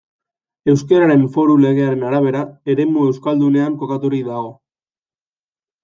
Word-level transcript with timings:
Euskararen 0.71 1.25
Foru 1.35 1.59
Legearen 1.65 2.07
arabera, 2.09 2.43
eremu 2.77 3.07
euskaldunean 3.13 3.79
kokaturik 3.85 4.29
dago. 4.35 4.53